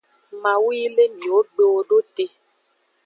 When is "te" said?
2.15-2.25